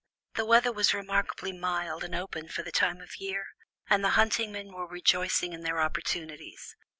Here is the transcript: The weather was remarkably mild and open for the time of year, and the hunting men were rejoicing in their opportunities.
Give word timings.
The 0.33 0.45
weather 0.45 0.71
was 0.71 0.95
remarkably 0.95 1.51
mild 1.51 2.03
and 2.03 2.15
open 2.15 2.47
for 2.47 2.63
the 2.63 2.71
time 2.71 3.01
of 3.01 3.17
year, 3.19 3.45
and 3.87 4.03
the 4.03 4.09
hunting 4.17 4.51
men 4.51 4.73
were 4.73 4.87
rejoicing 4.87 5.53
in 5.53 5.61
their 5.61 5.79
opportunities. 5.79 6.75